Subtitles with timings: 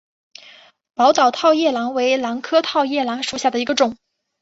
[0.95, 3.97] 宝岛套叶兰为兰科套叶兰属下的一个种。